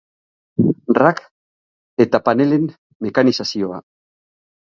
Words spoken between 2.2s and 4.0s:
panelen mekanizazioa.